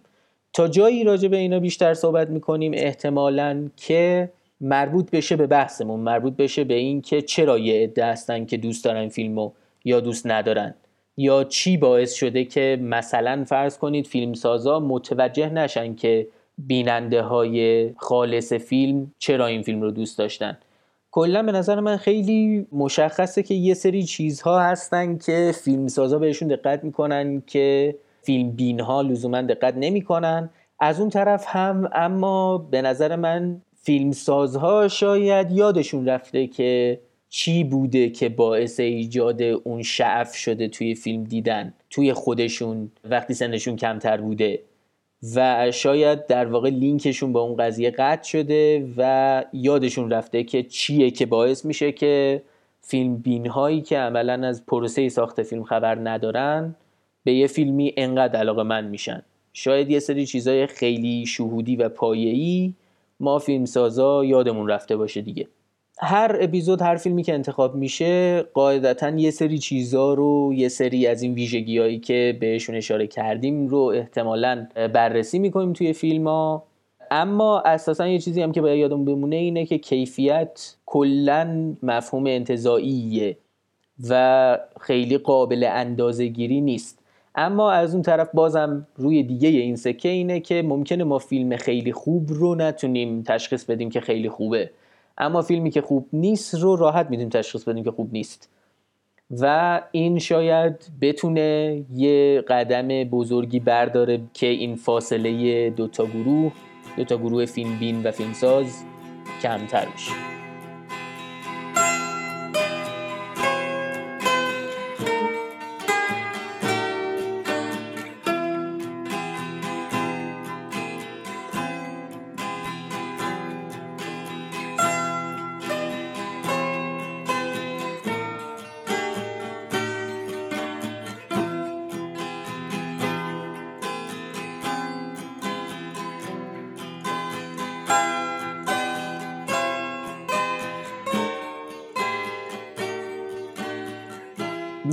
تا 0.54 0.68
جایی 0.68 1.04
راجع 1.04 1.28
به 1.28 1.38
اینا 1.38 1.60
بیشتر 1.60 1.94
صحبت 1.94 2.30
می‌کنیم 2.30 2.72
احتمالا 2.76 3.70
که 3.76 4.30
مربوط 4.62 5.12
بشه 5.12 5.36
به 5.36 5.48
بحثمون 5.48 6.00
مربوط 6.00 6.34
بشه 6.34 6.64
به 6.64 6.74
این 6.74 7.02
که 7.02 7.22
چرا 7.22 7.58
یه 7.60 7.84
عده 7.84 8.06
هستن 8.06 8.46
که 8.46 8.58
دوست 8.58 8.86
دارن 8.86 9.10
فیلمو 9.10 9.52
یا 9.86 10.00
دوست 10.00 10.28
ندارن 10.28 10.74
یا 11.18 11.44
چی 11.44 11.78
باعث 11.78 12.14
شده 12.14 12.46
که 12.46 12.80
مثلا 12.82 13.44
فرض 13.48 13.78
کنید 13.78 14.08
فیلمسازا 14.08 14.80
متوجه 14.80 15.50
نشن 15.50 15.96
که 15.96 16.28
بیننده 16.58 17.22
های 17.22 17.90
خالص 17.98 18.54
فیلم 18.54 19.12
چرا 19.20 19.48
این 19.48 19.62
فیلم 19.62 19.82
رو 19.82 19.92
دوست 19.92 20.18
داشتن. 20.18 20.58
کلا 21.12 21.44
به 21.44 21.52
نظر 21.52 21.80
من 21.80 21.98
خیلی 21.98 22.68
مشخصه 22.72 23.44
که 23.44 23.54
یه 23.54 23.74
سری 23.74 24.04
چیزها 24.04 24.60
هستن 24.60 25.18
که 25.18 25.52
فیلمسازا 25.64 26.20
بهشون 26.20 26.48
دقت 26.48 26.84
می‌کنن 26.84 27.44
که 27.48 27.96
فیلم 28.22 28.52
بین 28.52 28.80
ها 28.80 29.02
لزوما 29.02 29.42
دقت 29.42 29.74
نمی‌کنن. 29.78 30.50
از 30.80 31.00
اون 31.00 31.10
طرف 31.10 31.46
هم 31.48 31.90
اما 31.94 32.58
به 32.58 32.82
نظر 32.82 33.16
من 33.16 33.62
فیلم 33.82 34.12
سازها 34.12 34.88
شاید 34.88 35.52
یادشون 35.52 36.08
رفته 36.08 36.48
که 36.48 37.00
چی 37.30 37.64
بوده 37.64 38.10
که 38.10 38.30
باعث 38.30 38.80
ایجاد 38.80 39.42
اون 39.42 39.82
شعف 39.84 40.36
شده 40.36 40.68
توی 40.68 40.96
فیلم 40.96 41.24
دیدن 41.24 41.74
توی 41.90 42.14
خودشون 42.14 42.92
وقتی 43.10 43.34
سنشون 43.34 43.76
کمتر 43.76 44.18
بوده. 44.18 44.60
و 45.36 45.72
شاید 45.72 46.28
در 46.28 46.46
واقع 46.46 46.70
لینکشون 46.70 47.34
با 47.34 47.42
اون 47.42 47.56
قضیه 47.58 47.92
قطع 47.92 48.24
شده 48.24 48.88
و 48.98 49.44
یادشون 49.54 50.10
رفته 50.12 50.44
که 50.44 50.64
چیه 50.64 51.12
که 51.12 51.26
باعث 51.26 51.66
میشه 51.66 51.92
که 51.92 52.42
فیلم 52.82 53.18
بین 53.18 53.48
هایی 53.48 53.82
که 53.82 53.98
عملا 53.98 54.48
از 54.48 54.66
پروسه 54.66 55.10
ساخت 55.10 55.44
فیلم 55.44 55.64
خبر 55.64 55.96
ندارن 55.96 56.76
به 57.30 57.36
یه 57.36 57.48
فیلمی 57.48 57.94
انقدر 57.98 58.40
علاقه 58.40 58.64
من 58.64 58.86
میشن. 58.86 59.22
شاید 59.54 59.92
یه 59.92 60.00
سری 60.00 60.26
چیزای 60.26 60.68
خیلی 60.68 61.26
شهودی 61.26 61.76
و 61.76 61.90
پایه‌ای 61.90 62.74
ما 63.20 63.40
فیلمسازا 63.40 64.26
یادمون 64.26 64.68
رفته 64.68 64.98
باشه 64.98 65.22
دیگه. 65.22 65.48
هر 66.00 66.38
اپیزود 66.42 66.82
هر 66.82 66.96
فیلمی 66.96 67.24
که 67.24 67.34
انتخاب 67.34 67.76
میشه 67.76 68.42
قاعدتا 68.42 69.10
یه 69.10 69.32
سری 69.32 69.58
چیزا 69.58 70.14
رو 70.14 70.54
یه 70.56 70.70
سری 70.70 71.08
از 71.08 71.22
این 71.22 71.34
ویژگی 71.34 71.78
هایی 71.78 72.00
که 72.00 72.38
بهشون 72.40 72.76
اشاره 72.76 73.08
کردیم 73.08 73.68
رو 73.68 73.80
احتمالا 73.80 74.68
بررسی 74.94 75.40
می‌کنیم 75.40 75.74
توی 75.74 75.94
فیلم 75.94 76.28
ها 76.28 76.64
اما 77.12 77.60
اساسا 77.60 78.08
یه 78.08 78.20
چیزی 78.20 78.42
هم 78.42 78.52
که 78.52 78.62
باید 78.62 78.80
یادم 78.80 79.06
بمونه 79.06 79.36
اینه 79.36 79.66
که 79.66 79.78
کیفیت 79.78 80.76
کلا 80.86 81.76
مفهوم 81.84 82.26
انتظاییه 82.28 83.38
و 84.10 84.58
خیلی 84.82 85.18
قابل 85.18 85.70
اندازه 85.72 86.28
گیری 86.28 86.62
نیست. 86.62 86.99
اما 87.36 87.72
از 87.72 87.94
اون 87.94 88.02
طرف 88.02 88.30
بازم 88.34 88.88
روی 88.96 89.24
دیگه 89.24 89.50
این 89.50 89.76
سکه 89.76 90.10
اینه 90.10 90.40
که 90.40 90.62
ممکنه 90.62 91.04
ما 91.04 91.20
فیلم 91.20 91.58
خیلی 91.58 91.94
خوب 91.94 92.30
رو 92.30 92.56
نتونیم 92.56 93.24
تشخیص 93.24 93.66
بدیم 93.66 93.90
که 93.90 94.02
خیلی 94.02 94.30
خوبه. 94.30 94.70
اما 95.18 95.42
فیلمی 95.42 95.72
که 95.72 95.82
خوب 95.82 96.08
نیست 96.14 96.56
رو 96.56 96.76
راحت 96.76 97.10
می‌دونیم 97.10 97.30
تشخیص 97.30 97.64
بدیم 97.64 97.84
که 97.84 97.92
خوب 97.92 98.14
نیست. 98.14 98.50
و 99.40 99.82
این 99.92 100.20
شاید 100.20 100.76
بتونه 101.02 101.82
یه 101.94 102.44
قدم 102.48 102.88
بزرگی 102.88 103.60
برداره 103.60 104.22
که 104.34 104.48
این 104.48 104.76
فاصله 104.76 105.70
دوتا 105.70 106.06
گروه 106.06 106.52
دوتا 106.98 107.18
گروه 107.18 107.46
فیلم 107.46 107.80
بین 107.80 108.04
و 108.04 108.12
فیلمساز 108.12 108.84
کمتر 109.42 109.86
بشه. 109.96 110.39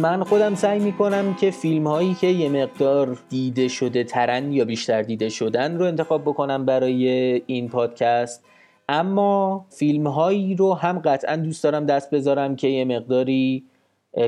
من 0.00 0.22
خودم 0.22 0.54
سعی 0.54 0.78
می‌کنم 0.78 1.34
که 1.34 1.50
فیلم 1.50 1.86
هایی 1.86 2.14
که 2.14 2.26
یه 2.26 2.48
مقدار 2.48 3.18
دیده 3.28 3.68
شده 3.68 4.04
ترن 4.04 4.52
یا 4.52 4.64
بیشتر 4.64 5.02
دیده 5.02 5.28
شدن 5.28 5.78
رو 5.78 5.84
انتخاب 5.84 6.22
بکنم 6.22 6.64
برای 6.64 7.08
این 7.46 7.68
پادکست. 7.68 8.44
اما 8.88 9.66
فیلم 9.70 10.06
هایی 10.06 10.54
رو 10.54 10.74
هم 10.74 10.98
قطعا 10.98 11.36
دوست 11.36 11.64
دارم 11.64 11.86
دست 11.86 12.10
بذارم 12.10 12.56
که 12.56 12.68
یه 12.68 12.84
مقداری 12.84 13.64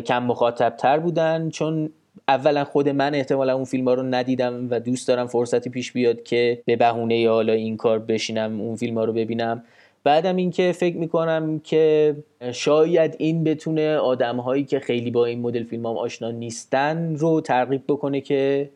کم 0.07 0.23
مخاطب 0.23 0.77
تر 0.77 0.99
بودن. 0.99 1.51
چون 1.51 1.91
اولا 2.29 2.65
خود 2.65 2.89
من 2.89 3.15
احتمالا 3.15 3.55
اون 3.55 3.65
فیلم 3.65 3.89
ها 3.89 3.95
رو 3.95 4.03
ندیدم 4.03 4.67
و 4.71 4.81
دوست 4.81 5.09
دارم 5.09 5.27
فرصتی 5.27 5.71
پیش 5.71 5.93
بیاد 5.93 6.23
که 6.23 6.63
به 6.65 6.77
بهونه 6.77 7.29
حالا 7.29 7.53
این 7.53 7.77
کار 7.77 7.99
بشینم 7.99 8.61
اون 8.61 8.77
فیلم 8.77 8.99
ها 8.99 9.05
رو 9.05 9.13
ببینم. 9.13 9.65
بعدم 10.09 10.37
اینکه 10.37 10.73
فکر 10.73 10.97
می‌کنم 10.97 11.61
که 11.65 12.17
شاید 12.53 13.17
این 13.19 13.45
بتونه 13.45 13.97
آدم 13.97 14.37
هایی 14.37 14.65
که 14.65 14.81
خیلی 14.81 15.11
با 15.11 15.27
این 15.27 15.41
مدل 15.41 15.65
فیلم 15.65 15.87
هم 15.87 15.97
آشنا 15.97 16.31
نیستن 16.31 17.17
رو 17.17 17.41
ترغیب 17.41 17.83
بکنه 17.89 18.21
که 18.21 18.71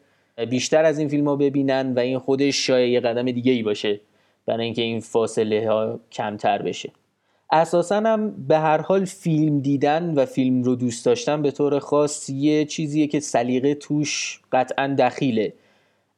بیشتر 0.51 0.85
از 0.85 0.99
این 0.99 1.09
فیلم 1.09 1.29
ها 1.29 1.37
ببینن 1.37 1.95
و 1.95 1.99
این 1.99 2.19
خودش 2.19 2.67
شاید 2.67 2.93
یه 2.93 3.01
قدم 3.01 3.31
دیگه 3.31 3.53
ای 3.53 3.62
باشه 3.62 4.01
برای 4.47 4.65
اینکه 4.65 4.83
این 4.83 5.01
فاصله 5.01 5.69
ها 5.69 6.01
کمتر 6.11 6.62
بشه. 6.62 6.91
اساسا 7.53 7.97
هم 7.97 8.47
به 8.49 8.59
هر 8.59 8.81
حال 8.81 9.05
فیلم 9.05 9.61
دیدن 9.61 10.15
و 10.15 10.27
فیلم 10.27 10.62
رو 10.62 10.75
دوست 10.75 11.07
داشتن 11.07 11.43
به 11.43 11.51
طور 11.51 11.79
خاص 11.79 12.31
یه 12.31 12.65
چیزیه 12.65 13.07
که 13.07 13.21
سلیقه 13.21 13.75
توش 13.75 14.41
قطعا 14.53 14.97
دخیله. 14.99 15.53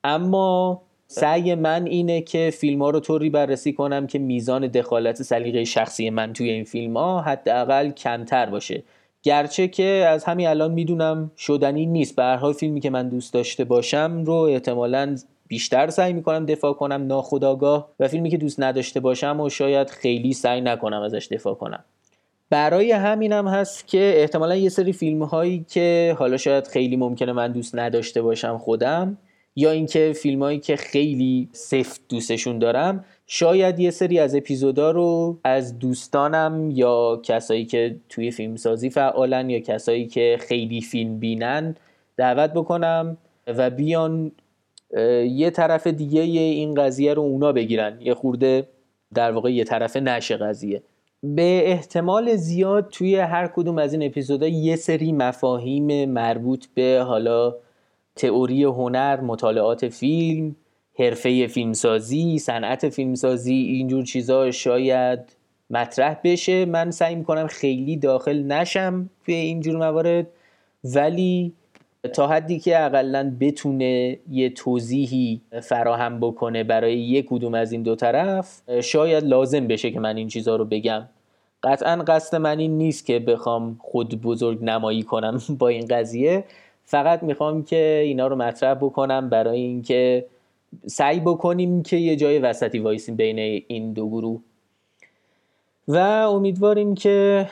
اما 0.04 0.82
سعی 1.06 1.54
من 1.54 1.86
اینه 1.86 2.20
که 2.20 2.50
فیلم 2.54 2.82
ها 2.82 2.90
رو 2.90 3.00
طوری 3.00 3.30
بررسی 3.30 3.72
کنم 3.72 4.06
که 4.06 4.18
میزان 4.18 4.66
دخالت 4.66 5.22
سلیقه 5.22 5.64
شخصی 5.64 6.10
من 6.10 6.32
توی 6.32 6.50
این 6.50 6.64
فیلم 6.64 6.96
ها 6.96 7.20
حداقل 7.20 7.90
کمتر 7.90 8.46
باشه. 8.46 8.82
گرچه 9.22 9.68
که 9.68 9.84
از 9.84 10.24
همین 10.24 10.46
الان 10.46 10.72
می‌دونم 10.72 11.30
شدنی 11.38 11.86
نیست. 11.86 12.16
به 12.16 12.22
هر 12.22 12.52
فیلمی 12.52 12.80
که 12.80 12.90
من 12.90 13.08
دوست 13.08 13.34
داشته 13.34 13.64
باشم 13.64 14.22
رو 14.26 14.34
احتمالا 14.34 15.16
بیشتر 15.48 15.90
سعی 15.90 16.12
می‌کنم 16.12 16.46
دفاع 16.46 16.72
کنم 16.72 17.06
ناخداگاه 17.06 17.88
و 18.00 18.08
فیلمی 18.08 18.30
که 18.30 18.36
دوست 18.36 18.60
نداشته 18.60 19.00
باشم 19.00 19.40
و 19.40 19.48
شاید 19.48 19.90
خیلی 19.90 20.32
سعی 20.32 20.60
نکنم 20.60 21.02
ازش 21.02 21.28
دفاع 21.30 21.54
کنم. 21.54 21.84
برای 22.50 22.92
همینم 22.92 23.48
هست 23.48 23.88
که 23.88 24.14
احتمالا 24.16 24.56
یه 24.56 24.68
سری 24.68 24.92
فیلم 24.92 25.22
هایی 25.22 25.66
که 25.68 26.16
حالا 26.18 26.36
شاید 26.36 26.66
خیلی 26.66 26.96
ممکنه 26.96 27.32
من 27.32 27.52
دوست 27.52 27.74
نداشته 27.74 28.22
باشم 28.22 28.58
خودم 28.58 29.18
یا 29.56 29.70
اینکه 29.70 30.12
فیلم 30.16 30.42
هایی 30.42 30.58
که 30.58 30.76
خیلی 30.76 31.48
سفت 31.52 32.00
دوستشون 32.08 32.58
دارم 32.58 33.04
شاید 33.26 33.78
یه 33.78 33.90
سری 33.90 34.18
از 34.18 34.34
اپیزودا 34.34 34.90
رو 34.90 35.38
از 35.44 35.78
دوستانم 35.78 36.70
یا 36.70 37.20
کسایی 37.22 37.64
که 37.64 37.96
توی 38.08 38.30
فیلمسازی 38.30 38.90
فعالن 38.90 39.50
یا 39.50 39.60
کسایی 39.60 40.06
که 40.06 40.38
خیلی 40.40 40.80
فیلم 40.80 41.18
بینن 41.18 41.76
دعوت 42.16 42.52
بکنم 42.52 43.16
و 43.46 43.70
بیان 43.70 44.32
یه 45.28 45.50
طرف 45.50 45.86
دیگه 45.86 46.20
این 46.20 46.74
قضیه 46.74 47.14
رو 47.14 47.22
اونا 47.22 47.52
بگیرن. 47.52 48.00
یه 48.00 48.14
خورده 48.14 48.68
در 49.14 49.32
واقع 49.32 49.52
یه 49.52 49.64
طرف 49.64 49.96
نشه 49.96 50.36
قضیه. 50.36 50.82
به 51.22 51.70
احتمال 51.70 52.36
زیاد 52.36 52.88
توی 52.88 53.16
هر 53.16 53.46
کدوم 53.46 53.78
از 53.78 53.92
این 53.92 54.02
اپیزودها 54.02 54.48
یه 54.48 54.76
سری 54.76 55.12
مفاهیم 55.12 56.10
مربوط 56.10 56.66
به 56.74 57.04
حالا 57.06 57.54
تئوری 58.16 58.64
هنر 58.64 59.20
مطالعات 59.20 59.88
فیلم 59.88 60.56
حرفه 60.98 61.46
فیلمسازی 61.46 62.38
صنعت 62.38 62.88
فیلمسازی 62.88 63.54
اینجور 63.54 64.04
چیزا 64.04 64.50
شاید 64.50 65.36
مطرح 65.70 66.16
بشه. 66.24 66.64
من 66.64 66.90
سعی 66.90 67.14
می‌کنم 67.14 67.46
خیلی 67.46 67.96
داخل 67.96 68.42
نشم 68.42 69.10
توی 69.24 69.34
اینجور 69.34 69.76
موارد 69.76 70.26
ولی 70.84 71.52
تا 72.12 72.26
حدی 72.26 72.58
که 72.58 72.84
اقلا 72.84 73.36
بتونه 73.40 74.18
یه 74.30 74.50
توضیحی 74.50 75.40
فراهم 75.62 76.20
بکنه 76.20 76.64
برای 76.64 76.98
یک 76.98 77.26
کدوم 77.28 77.54
از 77.54 77.72
این 77.72 77.82
دو 77.82 77.94
طرف 77.94 78.60
شاید 78.80 79.24
لازم 79.24 79.66
بشه 79.66 79.90
که 79.90 80.00
من 80.00 80.16
این 80.16 80.28
چیزها 80.28 80.56
رو 80.56 80.64
بگم. 80.64 81.08
قطعا 81.62 82.04
قصد 82.06 82.36
من 82.36 82.58
این 82.58 82.78
نیست 82.78 83.06
که 83.06 83.18
بخوام 83.18 83.76
خود 83.80 84.22
بزرگ 84.22 84.64
نمایی 84.64 85.02
کنم 85.02 85.40
با 85.58 85.68
این 85.68 85.86
قضیه. 85.86 86.44
فقط 86.84 87.22
می‌خوام 87.22 87.64
که 87.64 88.02
اینا 88.04 88.26
رو 88.26 88.36
مطرح 88.36 88.74
بکنم 88.74 89.28
برای 89.28 89.60
اینکه 89.60 90.26
سعی 90.86 91.20
بکنیم 91.20 91.82
که 91.82 91.96
یه 91.96 92.16
جای 92.16 92.38
وسطی 92.38 92.78
وایسیم 92.78 93.16
بین 93.16 93.38
این 93.68 93.92
دو 93.92 94.08
گروه. 94.08 94.40
و 95.88 95.98
امیدواریم 95.98 96.94
که 96.94 97.48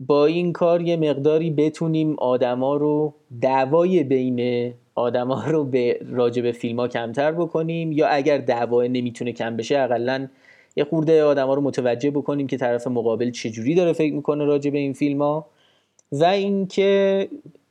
با 0.00 0.26
این 0.26 0.52
کار 0.52 0.82
یه 0.82 0.96
مقداری 0.96 1.50
بتونیم 1.50 2.14
آدما 2.18 2.76
رو 2.76 3.14
دعوای 3.40 4.04
بین 4.04 4.72
آدما 4.94 5.44
رو 5.44 5.64
به 5.64 6.00
راجع 6.10 6.42
به 6.42 6.52
فیلم 6.52 6.80
ها 6.80 6.88
کمتر 6.88 7.32
بکنیم 7.32 7.92
یا 7.92 8.08
اگر 8.08 8.38
دعوای 8.38 8.88
نمی‌تونه 8.88 9.32
کم 9.32 9.56
بشه 9.56 9.78
اقلا 9.78 10.28
یه 10.76 10.84
خورده 10.84 11.24
آدما 11.24 11.54
رو 11.54 11.60
متوجه 11.60 12.10
بکنیم 12.10 12.46
که 12.46 12.56
طرف 12.56 12.86
مقابل 12.86 13.30
چجوری 13.30 13.74
داره 13.74 13.92
فکر 13.92 14.14
می‌کنه 14.14 14.44
راجع 14.44 14.70
به 14.70 14.78
این 14.78 14.92
فیلم 14.92 15.22
ها 15.22 15.46
و 16.12 16.24
اینکه 16.24 17.28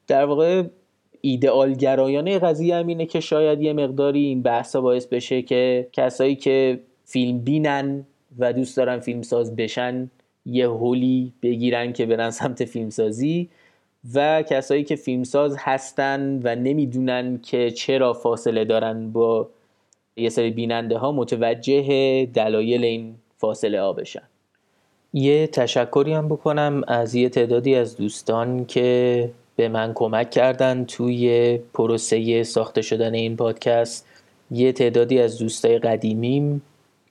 در 0.07 0.25
واقع 0.25 0.63
ایدئال 1.21 1.73
گرایانه 1.73 2.39
قضیه 2.39 2.75
هم 2.75 2.87
اینه 2.87 3.05
که 3.05 3.19
شاید 3.19 3.61
یه 3.61 3.73
مقداری 3.73 4.25
این 4.25 4.41
بحثا 4.41 4.81
باعث 4.81 5.05
بشه 5.05 5.41
که 5.41 5.87
کسایی 5.93 6.35
که 6.35 6.79
فیلم 7.05 7.39
بینن 7.39 8.05
و 8.39 8.53
دوست 8.53 8.77
دارن 8.77 8.99
فیلم 8.99 9.21
ساز 9.21 9.55
بشن 9.55 10.09
یه 10.45 10.69
هولی 10.69 11.33
بگیرن 11.41 11.93
که 11.93 12.05
برن 12.05 12.29
سمت 12.29 12.65
فیلمسازی 12.65 13.49
و 14.13 14.41
کسایی 14.41 14.83
که 14.83 14.95
فیلمساز 14.95 15.55
هستن 15.59 16.39
و 16.43 16.55
نمی‌دونن 16.55 17.39
که 17.43 17.71
چرا 17.71 18.13
فاصله 18.13 18.65
دارن 18.65 19.11
با 19.11 19.49
یه 20.17 20.29
سری 20.29 20.49
بیننده 20.49 20.97
ها 20.97 21.11
متوجه 21.11 22.25
دلایل 22.25 22.83
این 22.83 23.15
فاصله 23.37 23.81
ها 23.81 23.93
بشن. 23.93 24.23
یه 25.13 25.47
تشکری 25.47 26.13
هم 26.13 26.27
بکنم 26.27 26.83
از 26.87 27.15
یه 27.15 27.29
تعدادی 27.29 27.75
از 27.75 27.97
دوستان 27.97 28.65
که 28.65 29.31
به 29.59 29.67
من 29.67 29.91
کمک 29.95 30.29
کردن 30.29 30.85
توی 30.85 31.57
پروسه 31.73 32.43
ساخته 32.43 32.81
شدن 32.81 33.13
این 33.13 33.35
پادکست. 33.35 34.05
یه 34.51 34.71
تعدادی 34.71 35.19
از 35.19 35.37
دوستای 35.37 35.79
قدیمیم 35.79 36.61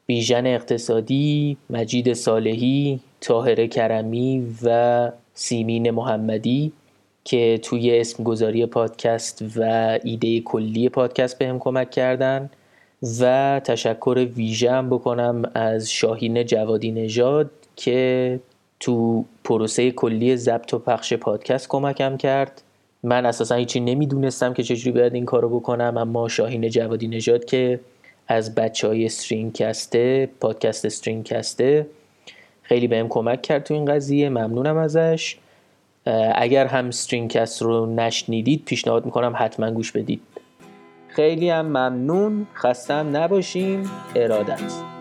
بیژن 0.06 0.46
اقتصادی، 0.46 1.56
مجید 1.70 2.12
صالحی، 2.12 3.00
طاهره 3.20 3.68
کرمی 3.68 4.46
و 4.62 5.12
سیمین 5.34 5.90
محمدی 5.90 6.72
که 7.24 7.60
توی 7.62 8.00
اسم 8.00 8.24
گذاری 8.24 8.66
پادکست 8.66 9.44
و 9.56 9.62
ایده 10.04 10.40
کلی 10.40 10.88
پادکست 10.88 11.38
بهم 11.38 11.58
کمک 11.58 11.90
کردن. 11.90 12.50
و 13.20 13.60
تشکر 13.64 14.26
ویژه 14.36 14.82
بکنم 14.82 15.42
از 15.54 15.90
شاهین 15.90 16.44
جوادی 16.44 16.90
نژاد 16.90 17.50
که 17.76 18.40
تو 18.80 19.24
پروسه 19.44 19.90
کلی 19.90 20.36
ضبط 20.36 20.74
و 20.74 20.78
پخش 20.78 21.12
پادکست 21.12 21.68
کمکم 21.68 22.16
کرد. 22.16 22.62
من 23.02 23.26
اساسا 23.26 23.54
هیچی 23.54 23.80
نمی‌دونستم 23.80 24.54
که 24.54 24.62
چجوری 24.62 24.98
باید 24.98 25.14
این 25.14 25.24
کارو 25.24 25.60
بکنم 25.60 25.96
اما 25.96 26.28
شاهین 26.28 26.68
جوادی 26.68 27.08
نژاد 27.08 27.44
که 27.44 27.80
از 28.28 28.54
بچه 28.54 28.88
های 28.88 29.08
کسته 29.54 30.30
پادکست 30.40 30.86
کسته 31.24 31.86
خیلی 32.62 32.88
بهم 32.88 33.08
کمک 33.08 33.42
کرد 33.42 33.64
تو 33.64 33.74
این 33.74 33.84
قضیه 33.84 34.28
ممنونم 34.28 34.76
ازش. 34.76 35.36
اگر 36.34 36.66
هم 36.66 36.90
کست 37.28 37.62
رو 37.62 37.86
نشنیدید 37.86 38.62
پیشنهاد 38.64 39.04
می‌کنم 39.04 39.34
حتما 39.36 39.70
گوش 39.70 39.92
بدید. 39.92 40.20
خیلی 41.08 41.50
هم 41.50 41.66
ممنون 41.66 42.46
خستم 42.54 43.16
نباشین 43.16 43.88
ارادت. 44.16 44.97